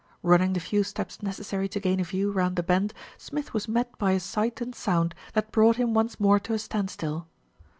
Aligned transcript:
Running 0.23 0.53
the 0.53 0.59
few 0.59 0.83
steps 0.83 1.21
necessary 1.21 1.67
to 1.69 1.79
gain 1.79 1.99
a 1.99 2.03
view 2.03 2.31
round 2.31 2.55
the 2.55 2.63
bend, 2.63 2.91
Smith 3.19 3.53
was 3.53 3.67
met 3.67 3.95
by 3.99 4.13
a 4.13 4.19
sight 4.19 4.59
and 4.59 4.73
sound 4.73 5.13
that 5.33 5.51
brought 5.51 5.75
him 5.75 5.93
once 5.93 6.19
more 6.19 6.39
to 6.39 6.53
a 6.53 6.57
standstill. 6.57 7.27